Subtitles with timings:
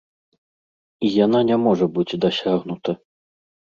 [1.07, 2.91] І яна не можа быць дасягнута.